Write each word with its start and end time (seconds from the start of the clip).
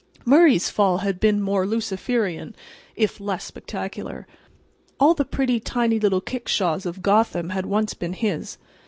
Murray's 0.25 0.67
fall 0.71 0.97
had 0.97 1.19
been 1.19 1.39
more 1.43 1.67
Luciferian, 1.67 2.55
if 2.95 3.19
less 3.19 3.43
spectacular. 3.45 4.25
All 4.99 5.13
the 5.13 5.23
pretty, 5.25 5.59
tiny 5.59 5.99
little 5.99 6.21
kickshaws 6.21 6.87
of 6.87 7.03
Gotham 7.03 7.49
had 7.49 7.67
once 7.67 7.93
been 7.93 8.13
his. 8.13 8.57